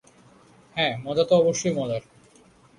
হ্যাঁ 0.75 0.93
মজা 1.03 1.23
তো 1.23 1.33
অবশ্যই 1.35 1.73
মজার? 1.75 2.01